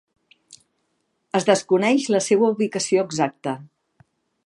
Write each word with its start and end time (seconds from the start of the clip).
Es 1.41 1.45
desconeix 1.51 2.09
la 2.17 2.25
seua 2.31 2.53
ubicació 2.57 3.07
exacta. 3.11 3.59